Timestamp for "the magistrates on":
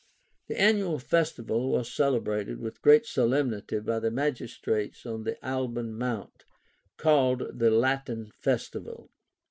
3.99-5.25